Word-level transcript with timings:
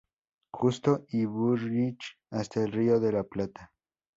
Justo 0.51 1.05
y 1.09 1.25
Bullrich, 1.25 2.17
hasta 2.31 2.63
el 2.63 2.71
Río 2.71 2.99
de 2.99 3.11
la 3.11 3.23
Plata. 3.23 3.71